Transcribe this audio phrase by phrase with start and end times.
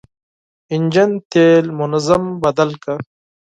[0.75, 2.95] انجن تېل منظم بدل کړه.